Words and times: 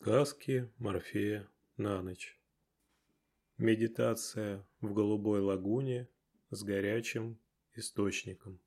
Сказки 0.00 0.70
Морфея 0.78 1.48
на 1.76 2.00
ночь. 2.02 2.38
Медитация 3.58 4.64
в 4.80 4.94
голубой 4.94 5.40
лагуне 5.40 6.08
с 6.50 6.62
горячим 6.62 7.36
источником. 7.74 8.60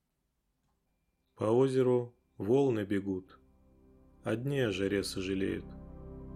По 1.35 1.45
озеру 1.45 2.13
волны 2.37 2.83
бегут, 2.83 3.39
одни 4.23 4.59
о 4.59 4.71
жаре 4.71 5.03
сожалеют, 5.03 5.65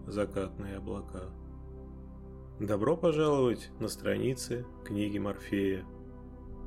закатные 0.07 0.77
облака. 0.77 1.29
Добро 2.61 2.95
пожаловать 2.95 3.69
на 3.81 3.89
страницы 3.89 4.65
книги 4.85 5.17
Морфея, 5.17 5.83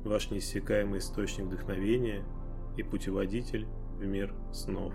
ваш 0.05 0.29
неиссякаемый 0.29 0.99
источник 0.99 1.47
вдохновения 1.47 2.23
и 2.77 2.83
путеводитель 2.83 3.65
в 3.97 4.05
мир 4.05 4.35
снов. 4.53 4.93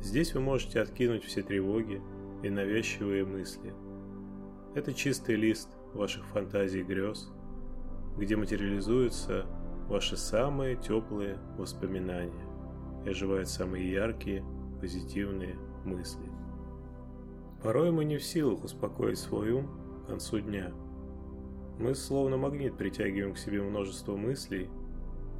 Здесь 0.00 0.32
вы 0.34 0.40
можете 0.40 0.80
откинуть 0.80 1.24
все 1.24 1.42
тревоги 1.42 2.00
и 2.42 2.50
навязчивые 2.50 3.24
мысли. 3.24 3.74
Это 4.74 4.94
чистый 4.94 5.34
лист 5.34 5.68
ваших 5.92 6.24
фантазий 6.26 6.80
и 6.80 6.84
грез, 6.84 7.28
где 8.16 8.36
материализуются 8.36 9.46
ваши 9.88 10.16
самые 10.16 10.76
теплые 10.76 11.38
воспоминания 11.56 12.46
и 13.04 13.10
оживают 13.10 13.48
самые 13.48 13.90
яркие, 13.90 14.44
позитивные 14.80 15.56
мысли. 15.84 16.30
Порой 17.62 17.90
мы 17.90 18.04
не 18.04 18.18
в 18.18 18.24
силах 18.24 18.62
успокоить 18.62 19.18
свой 19.18 19.50
ум 19.50 19.68
к 20.04 20.08
концу 20.08 20.38
дня. 20.38 20.72
Мы 21.80 21.94
словно 21.96 22.36
магнит 22.36 22.76
притягиваем 22.76 23.34
к 23.34 23.38
себе 23.38 23.62
множество 23.62 24.16
мыслей, 24.16 24.70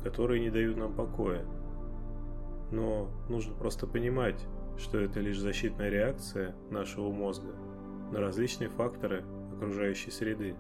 которые 0.03 0.41
не 0.41 0.51
дают 0.51 0.77
нам 0.77 0.93
покоя– 0.95 1.45
но 2.71 3.09
нужно 3.29 3.55
просто 3.55 3.87
понимать, 3.87 4.47
что 4.77 4.99
это 4.99 5.21
лишь 5.21 5.39
защитная 5.39 5.89
реакция 5.89 6.55
нашего 6.71 7.11
мозга 7.11 7.55
на 8.13 8.21
различные 8.21 8.69
факторы 8.69 9.25
окружающей 9.55 10.11
среды. 10.11 10.55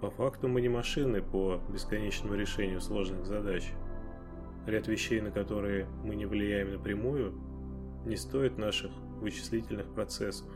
По 0.00 0.10
факту 0.10 0.48
мы 0.48 0.60
не 0.60 0.68
машины 0.68 1.22
по 1.22 1.60
бесконечному 1.70 2.34
решению 2.34 2.80
сложных 2.80 3.24
задач. 3.24 3.72
Ряд 4.66 4.88
вещей, 4.88 5.20
на 5.20 5.30
которые 5.30 5.86
мы 6.04 6.14
не 6.14 6.26
влияем 6.26 6.72
напрямую, 6.72 7.32
не 8.04 8.16
стоит 8.16 8.58
наших 8.58 8.92
вычислительных 9.20 9.92
процессов. 9.94 10.48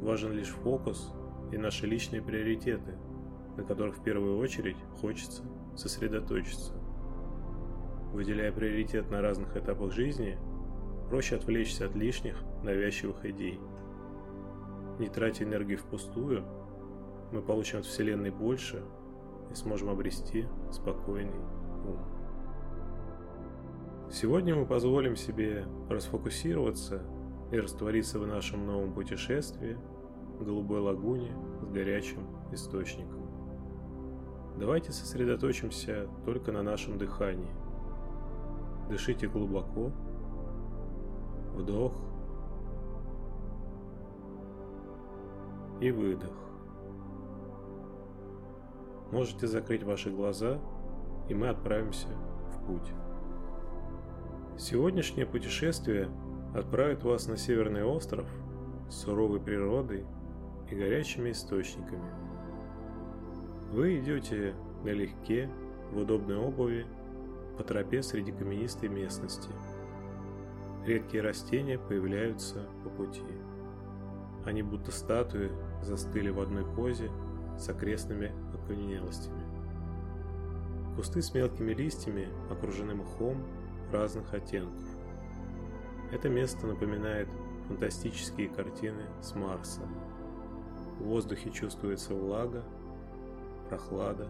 Важен 0.00 0.32
лишь 0.32 0.48
фокус 0.48 1.12
и 1.52 1.56
наши 1.56 1.86
личные 1.86 2.22
приоритеты, 2.22 2.96
на 3.56 3.64
которых 3.64 3.96
в 3.96 4.02
первую 4.02 4.38
очередь 4.38 4.76
хочется 5.00 5.42
сосредоточиться. 5.76 6.79
Выделяя 8.12 8.50
приоритет 8.50 9.08
на 9.10 9.20
разных 9.20 9.56
этапах 9.56 9.92
жизни, 9.92 10.36
проще 11.08 11.36
отвлечься 11.36 11.86
от 11.86 11.94
лишних, 11.94 12.42
навязчивых 12.64 13.24
идей. 13.24 13.60
Не 14.98 15.08
тратя 15.08 15.44
энергию 15.44 15.78
впустую, 15.78 16.44
мы 17.30 17.40
получим 17.40 17.78
от 17.78 17.84
Вселенной 17.84 18.30
больше 18.30 18.82
и 19.52 19.54
сможем 19.54 19.90
обрести 19.90 20.46
спокойный 20.72 21.38
ум. 21.86 21.98
Сегодня 24.10 24.56
мы 24.56 24.66
позволим 24.66 25.14
себе 25.14 25.66
расфокусироваться 25.88 27.02
и 27.52 27.60
раствориться 27.60 28.18
в 28.18 28.26
нашем 28.26 28.66
новом 28.66 28.92
путешествии 28.92 29.78
в 30.40 30.44
голубой 30.44 30.80
лагуне 30.80 31.32
с 31.62 31.68
горячим 31.68 32.26
источником. 32.50 33.20
Давайте 34.58 34.90
сосредоточимся 34.90 36.08
только 36.24 36.50
на 36.50 36.64
нашем 36.64 36.98
дыхании– 36.98 37.54
Дышите 38.90 39.28
глубоко. 39.28 39.92
Вдох. 41.54 41.92
И 45.80 45.92
выдох. 45.92 46.34
Можете 49.12 49.46
закрыть 49.46 49.84
ваши 49.84 50.10
глаза, 50.10 50.58
и 51.28 51.34
мы 51.34 51.48
отправимся 51.48 52.08
в 52.52 52.66
путь. 52.66 52.92
Сегодняшнее 54.58 55.24
путешествие 55.24 56.10
отправит 56.54 57.04
вас 57.04 57.28
на 57.28 57.36
северный 57.36 57.84
остров 57.84 58.26
с 58.88 59.02
суровой 59.02 59.40
природой 59.40 60.04
и 60.68 60.74
горячими 60.74 61.30
источниками. 61.30 62.10
Вы 63.72 64.00
идете 64.00 64.54
налегке, 64.82 65.48
в 65.92 65.98
удобной 65.98 66.36
обуви 66.36 66.86
по 67.56 67.64
тропе 67.64 68.02
среди 68.02 68.32
каменистой 68.32 68.88
местности. 68.88 69.50
Редкие 70.86 71.22
растения 71.22 71.78
появляются 71.78 72.66
по 72.84 72.90
пути. 72.90 73.22
Они 74.44 74.62
будто 74.62 74.90
статуи 74.90 75.50
застыли 75.82 76.30
в 76.30 76.40
одной 76.40 76.64
позе 76.64 77.10
с 77.58 77.68
окрестными 77.68 78.32
окаменелостями. 78.54 79.44
Кусты 80.96 81.22
с 81.22 81.34
мелкими 81.34 81.72
листьями 81.72 82.28
окружены 82.50 82.94
мхом 82.94 83.42
разных 83.92 84.32
оттенков. 84.32 84.84
Это 86.12 86.28
место 86.28 86.66
напоминает 86.66 87.28
фантастические 87.68 88.48
картины 88.48 89.04
с 89.22 89.34
Марса. 89.34 89.82
В 90.98 91.04
воздухе 91.04 91.50
чувствуется 91.50 92.14
влага, 92.14 92.64
прохлада 93.68 94.28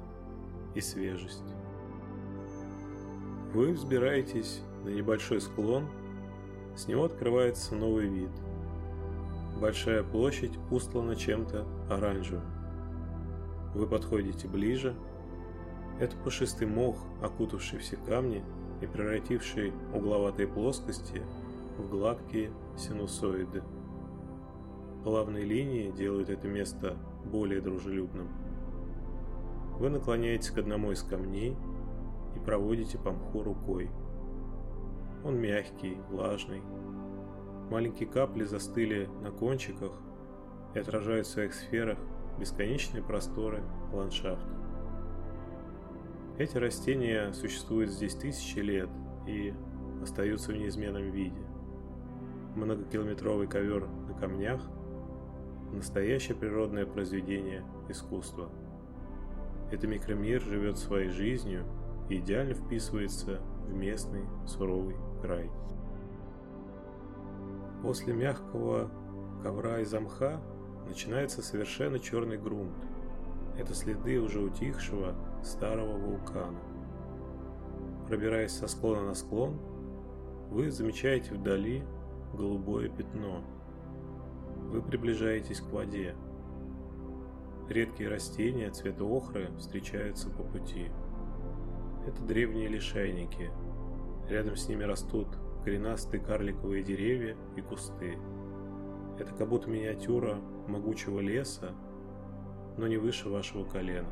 и 0.74 0.80
свежесть. 0.80 1.54
Вы 3.52 3.72
взбираетесь 3.72 4.62
на 4.84 4.90
небольшой 4.90 5.40
склон, 5.40 5.88
с 6.76 6.86
него 6.86 7.04
открывается 7.04 7.74
новый 7.74 8.06
вид. 8.06 8.30
Большая 9.60 10.04
площадь 10.04 10.56
устлана 10.70 11.16
чем-то 11.16 11.66
оранжевым. 11.90 12.44
Вы 13.74 13.88
подходите 13.88 14.46
ближе. 14.46 14.94
Это 15.98 16.16
пушистый 16.18 16.68
мох, 16.68 16.96
окутавший 17.20 17.80
все 17.80 17.96
камни 17.96 18.44
и 18.80 18.86
превративший 18.86 19.72
угловатые 19.92 20.46
плоскости 20.46 21.20
в 21.76 21.90
гладкие 21.90 22.52
синусоиды. 22.78 23.64
Плавные 25.02 25.44
линии 25.44 25.90
делают 25.90 26.30
это 26.30 26.46
место 26.46 26.96
более 27.24 27.60
дружелюбным. 27.60 28.28
Вы 29.80 29.90
наклоняетесь 29.90 30.50
к 30.50 30.58
одному 30.58 30.92
из 30.92 31.02
камней– 31.02 31.56
и 32.36 32.38
проводите 32.38 32.98
по 32.98 33.10
мху 33.12 33.42
рукой. 33.42 33.90
Он 35.24 35.38
мягкий, 35.38 35.98
влажный. 36.10 36.62
Маленькие 37.70 38.08
капли 38.08 38.44
застыли 38.44 39.08
на 39.22 39.30
кончиках 39.30 39.92
и 40.74 40.78
отражают 40.78 41.26
в 41.26 41.30
своих 41.30 41.54
сферах 41.54 41.98
бесконечные 42.38 43.02
просторы 43.02 43.62
ландшафта. 43.92 44.48
Эти 46.38 46.56
растения 46.56 47.32
существуют 47.32 47.90
здесь 47.90 48.14
тысячи 48.14 48.58
лет 48.58 48.88
и 49.26 49.52
остаются 50.02 50.52
в 50.52 50.56
неизменном 50.56 51.10
виде. 51.10 51.42
Многокилометровый 52.56 53.46
ковер 53.46 53.86
на 54.08 54.14
камнях– 54.14 54.62
настоящее 55.72 56.36
природное 56.36 56.86
произведение 56.86 57.62
искусства. 57.88 58.50
Этот 59.70 59.90
микромир 59.90 60.40
живет 60.40 60.78
своей 60.78 61.10
жизнью– 61.10 61.64
идеально 62.18 62.54
вписывается 62.54 63.40
в 63.66 63.72
местный 63.72 64.24
суровый 64.46 64.96
край. 65.20 65.50
После 67.82 68.12
мягкого 68.12 68.90
ковра 69.42 69.80
из 69.80 69.92
мха 69.92 70.40
начинается 70.86 71.42
совершенно 71.42 71.98
черный 71.98 72.36
грунт. 72.36 72.76
Это 73.56 73.74
следы 73.74 74.18
уже 74.20 74.40
утихшего 74.40 75.14
старого 75.42 75.96
вулкана. 75.96 76.58
Пробираясь 78.06 78.52
со 78.52 78.66
склона 78.66 79.02
на 79.02 79.14
склон, 79.14 79.60
вы 80.50 80.70
замечаете 80.70 81.34
вдали 81.34 81.84
голубое 82.34 82.88
пятно. 82.88 83.42
Вы 84.70 84.82
приближаетесь 84.82 85.60
к 85.60 85.70
воде. 85.70 86.14
Редкие 87.68 88.08
растения 88.08 88.70
цвета 88.70 89.04
охры 89.04 89.48
встречаются 89.58 90.28
по 90.28 90.42
пути. 90.42 90.90
Это 92.06 92.22
древние 92.22 92.68
лишайники. 92.68 93.50
Рядом 94.28 94.56
с 94.56 94.68
ними 94.68 94.84
растут 94.84 95.28
коренастые 95.64 96.20
карликовые 96.20 96.82
деревья 96.82 97.36
и 97.56 97.60
кусты. 97.60 98.16
Это 99.18 99.34
как 99.34 99.48
будто 99.48 99.68
миниатюра 99.68 100.38
могучего 100.66 101.20
леса, 101.20 101.74
но 102.78 102.86
не 102.86 102.96
выше 102.96 103.28
вашего 103.28 103.64
колена. 103.64 104.08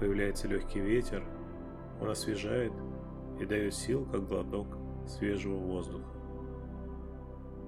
Появляется 0.00 0.48
легкий 0.48 0.80
ветер, 0.80 1.24
он 2.00 2.10
освежает 2.10 2.72
и 3.40 3.44
дает 3.44 3.74
сил, 3.74 4.04
как 4.06 4.26
глоток 4.26 4.66
свежего 5.06 5.56
воздуха. 5.56 6.10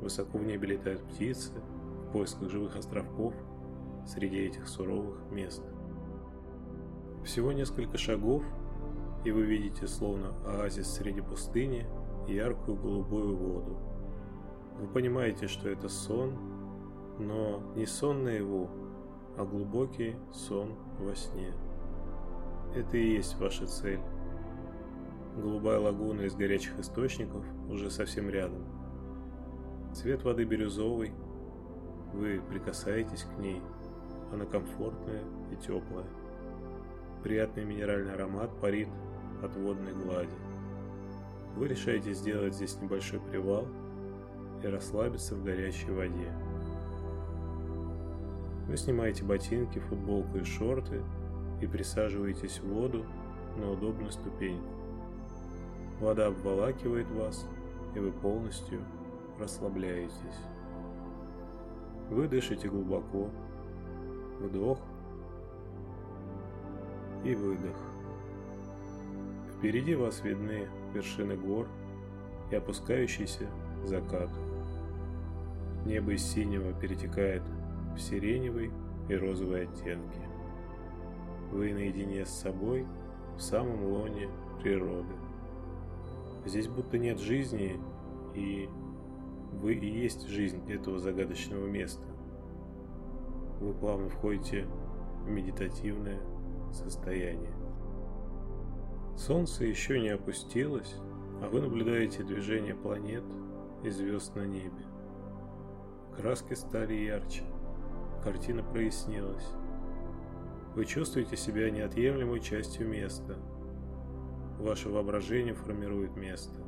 Высоко 0.00 0.38
в 0.38 0.44
небе 0.44 0.68
летают 0.68 1.02
птицы 1.04 1.52
в 2.08 2.12
поисках 2.12 2.50
живых 2.50 2.76
островков 2.76 3.34
среди 4.06 4.38
этих 4.38 4.66
суровых 4.66 5.18
мест. 5.30 5.62
Всего 7.24 7.52
несколько 7.52 7.98
шагов, 7.98 8.42
и 9.24 9.30
вы 9.30 9.42
видите 9.42 9.86
словно 9.86 10.34
оазис 10.46 10.90
среди 10.90 11.20
пустыни 11.20 11.86
яркую 12.26 12.76
голубую 12.76 13.36
воду. 13.36 13.76
Вы 14.80 14.86
понимаете, 14.88 15.46
что 15.46 15.68
это 15.68 15.88
сон, 15.88 16.38
но 17.18 17.62
не 17.76 17.84
сон 17.84 18.24
наяву, 18.24 18.70
а 19.36 19.44
глубокий 19.44 20.16
сон 20.32 20.74
во 20.98 21.14
сне. 21.14 21.52
Это 22.74 22.96
и 22.96 23.14
есть 23.14 23.38
ваша 23.38 23.66
цель. 23.66 24.00
Голубая 25.36 25.78
лагуна 25.78 26.22
из 26.22 26.34
горячих 26.34 26.78
источников 26.78 27.44
уже 27.68 27.90
совсем 27.90 28.30
рядом. 28.30 28.64
Цвет 29.92 30.22
воды 30.24 30.44
бирюзовый. 30.44 31.12
Вы 32.14 32.40
прикасаетесь 32.48 33.24
к 33.24 33.38
ней. 33.38 33.60
Она 34.32 34.44
комфортная 34.44 35.22
и 35.52 35.56
теплая. 35.56 36.06
Приятный 37.22 37.66
минеральный 37.66 38.14
аромат 38.14 38.50
парит 38.60 38.88
от 39.42 39.54
водной 39.54 39.92
глади. 39.92 40.30
Вы 41.54 41.68
решаете 41.68 42.14
сделать 42.14 42.54
здесь 42.54 42.80
небольшой 42.80 43.20
привал 43.20 43.66
и 44.62 44.66
расслабиться 44.66 45.34
в 45.34 45.44
горячей 45.44 45.90
воде. 45.90 46.32
Вы 48.66 48.76
снимаете 48.78 49.24
ботинки, 49.24 49.80
футболку 49.80 50.38
и 50.38 50.44
шорты 50.44 51.02
и 51.60 51.66
присаживаетесь 51.66 52.60
в 52.60 52.68
воду 52.68 53.04
на 53.58 53.70
удобную 53.70 54.12
ступеньку. 54.12 54.70
Вода 56.00 56.28
обволакивает 56.28 57.10
вас, 57.10 57.46
и 57.94 57.98
вы 57.98 58.12
полностью 58.12 58.80
расслабляетесь. 59.38 60.40
Вы 62.08 62.28
дышите 62.28 62.68
глубоко, 62.68 63.28
вдох 64.40 64.78
и 67.24 67.34
выдох. 67.34 67.76
Впереди 69.56 69.94
вас 69.94 70.22
видны 70.22 70.68
вершины 70.94 71.36
гор 71.36 71.68
и 72.50 72.56
опускающийся 72.56 73.46
закат. 73.84 74.30
Небо 75.84 76.12
из 76.12 76.22
синего 76.22 76.72
перетекает 76.72 77.42
в 77.94 78.00
сиреневый 78.00 78.70
и 79.08 79.14
розовый 79.14 79.64
оттенки. 79.64 80.20
Вы 81.50 81.72
наедине 81.72 82.24
с 82.24 82.30
собой 82.30 82.86
в 83.36 83.40
самом 83.40 83.84
лоне 83.84 84.28
природы. 84.62 85.14
Здесь 86.46 86.68
будто 86.68 86.96
нет 86.96 87.18
жизни, 87.18 87.78
и 88.34 88.68
вы 89.52 89.74
и 89.74 89.86
есть 89.86 90.26
жизнь 90.28 90.62
этого 90.70 90.98
загадочного 90.98 91.66
места. 91.66 92.04
Вы 93.60 93.74
плавно 93.74 94.08
входите 94.08 94.66
в 95.24 95.28
медитативное 95.28 96.20
состояние. 96.74 97.52
Солнце 99.16 99.64
еще 99.64 100.00
не 100.00 100.08
опустилось, 100.08 100.94
а 101.42 101.48
вы 101.48 101.60
наблюдаете 101.60 102.22
движение 102.22 102.74
планет 102.74 103.24
и 103.84 103.90
звезд 103.90 104.34
на 104.34 104.46
небе. 104.46 104.84
Краски 106.16 106.54
стали 106.54 106.94
ярче, 106.94 107.44
картина 108.22 108.62
прояснилась. 108.62 109.46
Вы 110.74 110.84
чувствуете 110.84 111.36
себя 111.36 111.70
неотъемлемой 111.70 112.40
частью 112.40 112.88
места– 112.88 113.36
Ваше 114.60 114.90
воображение 114.90 115.54
формирует 115.54 116.14
место. 116.16 116.60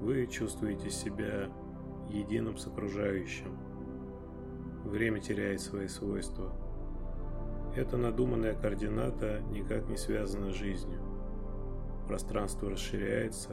Вы 0.00 0.26
чувствуете 0.26 0.88
себя 0.88 1.50
единым 2.08 2.56
с 2.56 2.66
окружающим. 2.66 3.58
Время 4.84 5.20
теряет 5.20 5.60
свои 5.60 5.86
свойства. 5.86 6.50
Эта 7.76 7.96
надуманная 7.96 8.54
координата 8.54 9.40
никак 9.50 9.88
не 9.88 9.96
связана 9.96 10.50
с 10.50 10.54
жизнью. 10.54 11.00
Пространство 12.06 12.70
расширяется, 12.70 13.50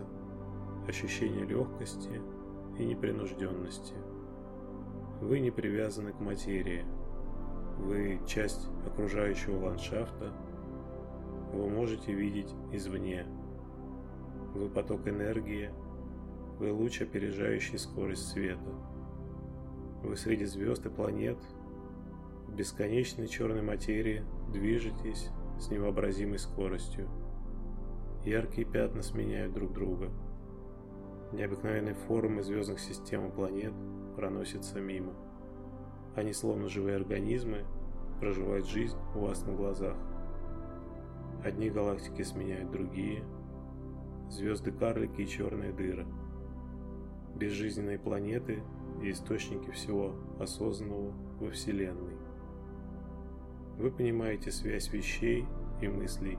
ощущение 0.87 1.45
легкости 1.45 2.21
и 2.77 2.85
непринужденности. 2.85 3.93
Вы 5.21 5.39
не 5.39 5.51
привязаны 5.51 6.11
к 6.11 6.19
материи. 6.19 6.85
Вы 7.77 8.21
часть 8.25 8.67
окружающего 8.85 9.65
ландшафта– 9.65 10.33
вы 11.55 11.69
можете 11.69 12.11
видеть 12.11 12.53
извне. 12.73 13.25
Вы 14.53 14.67
поток 14.67 15.07
энергии, 15.07 15.69
вы 16.59 16.71
луч, 16.73 17.01
опережающий 17.01 17.77
скорость 17.77 18.27
света. 18.27 18.71
Вы 20.03 20.17
среди 20.17 20.43
звезд 20.45 20.85
и 20.85 20.89
планет, 20.89 21.37
бесконечной 22.55 23.27
черной 23.27 23.61
материи 23.61 24.23
движетесь 24.51 25.29
с 25.59 25.69
невообразимой 25.69 26.39
скоростью. 26.39 27.09
Яркие 28.23 28.65
пятна 28.65 29.01
сменяют 29.01 29.53
друг 29.53 29.73
друга. 29.73 30.09
Необыкновенные 31.31 31.95
формы 31.95 32.41
звездных 32.43 32.79
систем 32.79 33.27
и 33.27 33.31
планет 33.31 33.73
проносятся 34.15 34.79
мимо. 34.79 35.13
Они, 36.15 36.33
словно 36.33 36.69
живые 36.69 36.95
организмы, 36.95 37.65
проживают 38.19 38.65
жизнь 38.67 38.97
у 39.15 39.19
вас 39.19 39.45
на 39.45 39.53
глазах. 39.53 39.97
Одни 41.43 41.69
галактики 41.69 42.21
сменяют 42.21 42.71
другие. 42.71 43.23
Звезды-карлики 44.29 45.21
и 45.21 45.27
черные 45.27 45.73
дыры. 45.73 46.05
Безжизненные 47.35 47.99
планеты 47.99 48.63
и 49.03 49.11
источники 49.11 49.69
всего 49.71 50.15
осознанного 50.39 51.13
во 51.39 51.51
Вселенной. 51.51 52.24
Вы 53.77 53.91
понимаете 53.91 54.51
связь 54.51 54.91
вещей 54.93 55.45
и 55.81 55.87
мыслей. 55.87 56.37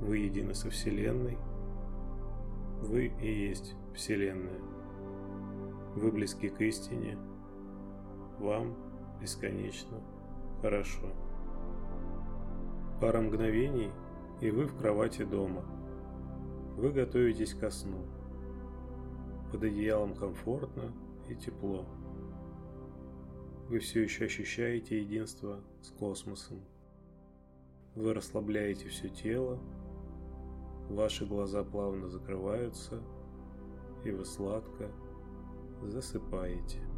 Вы 0.00 0.18
едины 0.18 0.54
со 0.54 0.68
Вселенной. 0.68 1.38
Вы 2.82 3.12
и 3.20 3.48
есть 3.48 3.76
Вселенная. 3.94 4.60
Вы 5.94 6.10
близки 6.10 6.48
к 6.48 6.60
истине. 6.62 7.16
Вам 8.40 8.74
бесконечно 9.20 9.98
хорошо. 10.62 11.12
Пара 13.00 13.20
мгновений, 13.20 13.90
и 14.40 14.50
вы 14.50 14.66
в 14.66 14.76
кровати 14.76 15.24
дома. 15.24 15.64
Вы 16.76 16.90
готовитесь 16.90 17.54
ко 17.54 17.70
сну. 17.70 18.04
Под 19.52 19.62
одеялом 19.62 20.14
комфортно 20.14 20.92
и 21.28 21.34
тепло. 21.36 21.84
Вы 23.68 23.78
все 23.78 24.02
еще 24.02 24.24
ощущаете 24.24 25.00
единство 25.00 25.60
с 25.82 25.90
космосом. 25.90 26.60
Вы 27.94 28.14
расслабляете 28.14 28.88
все 28.88 29.08
тело, 29.08 29.58
ваши 30.88 31.26
глаза 31.26 31.62
плавно 31.64 32.08
закрываются, 32.08 33.02
и 34.04 34.10
вы 34.10 34.24
сладко 34.24 34.90
засыпаете. 35.82 36.89